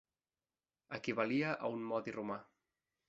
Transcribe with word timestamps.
Equivalia 0.99 1.51
a 1.67 1.71
un 1.75 1.85
modi 1.93 2.15
romà. 2.19 2.39